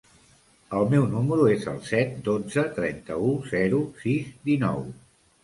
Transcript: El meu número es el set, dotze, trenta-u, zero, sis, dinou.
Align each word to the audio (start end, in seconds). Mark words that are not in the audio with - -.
El 0.77 0.87
meu 0.93 1.03
número 1.11 1.45
es 1.55 1.67
el 1.73 1.77
set, 1.89 2.15
dotze, 2.29 2.65
trenta-u, 2.79 3.29
zero, 3.53 3.83
sis, 4.01 4.35
dinou. 4.51 4.83